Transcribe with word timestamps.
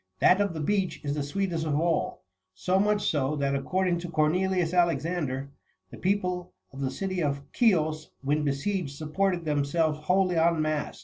That 0.17 0.41
of 0.41 0.55
the 0.55 0.59
beech 0.59 0.95
41 1.01 1.07
is 1.11 1.15
the 1.15 1.21
sweetest 1.31 1.63
of 1.63 1.79
all; 1.79 2.23
so 2.55 2.79
much 2.79 3.07
so, 3.07 3.35
that, 3.35 3.53
according 3.53 3.99
to 3.99 4.09
Cornelius 4.09 4.73
Alexander, 4.73 5.51
the 5.91 5.97
people 5.97 6.55
of 6.73 6.81
the 6.81 6.89
city 6.89 7.21
of 7.21 7.43
Chios, 7.51 8.09
when 8.23 8.43
besieged, 8.43 8.95
supported 8.97 9.45
themselves 9.45 9.99
wholly 9.99 10.39
on 10.39 10.59
mast. 10.59 10.99